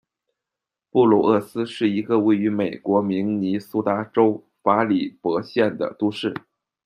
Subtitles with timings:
[0.89, 6.33] 布卢厄斯是一个位于美国明尼苏达州法里博县的都市。